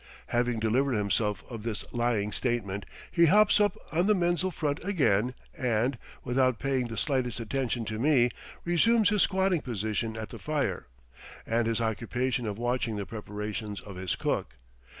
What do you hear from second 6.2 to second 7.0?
without paying the